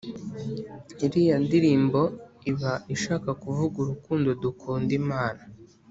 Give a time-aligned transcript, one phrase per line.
[1.05, 2.01] Iriya ndirimbo
[2.51, 5.41] Iba ishaka kuvuga urukundo dukunda Imana